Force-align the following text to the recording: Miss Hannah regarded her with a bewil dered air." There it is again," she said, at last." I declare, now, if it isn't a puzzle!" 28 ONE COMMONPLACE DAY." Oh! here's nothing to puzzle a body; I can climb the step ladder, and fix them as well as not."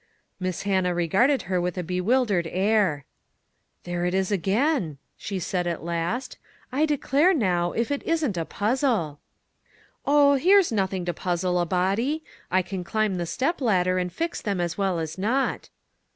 Miss 0.39 0.63
Hannah 0.63 0.95
regarded 0.95 1.43
her 1.43 1.61
with 1.61 1.77
a 1.77 1.83
bewil 1.83 2.25
dered 2.25 2.49
air." 2.51 3.05
There 3.83 4.03
it 4.03 4.15
is 4.15 4.31
again," 4.31 4.97
she 5.15 5.37
said, 5.37 5.67
at 5.67 5.83
last." 5.83 6.39
I 6.71 6.87
declare, 6.87 7.35
now, 7.35 7.73
if 7.73 7.91
it 7.91 8.01
isn't 8.01 8.35
a 8.35 8.43
puzzle!" 8.43 9.19
28 10.05 10.13
ONE 10.15 10.15
COMMONPLACE 10.15 10.41
DAY." 10.41 10.47
Oh! 10.47 10.49
here's 10.53 10.71
nothing 10.71 11.05
to 11.05 11.13
puzzle 11.13 11.59
a 11.59 11.65
body; 11.67 12.23
I 12.49 12.63
can 12.63 12.83
climb 12.83 13.17
the 13.17 13.27
step 13.27 13.61
ladder, 13.61 13.99
and 13.99 14.11
fix 14.11 14.41
them 14.41 14.59
as 14.59 14.75
well 14.75 14.97
as 14.97 15.19
not." 15.19 15.69